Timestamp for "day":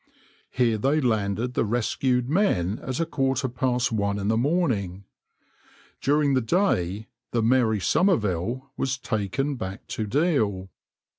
6.41-7.05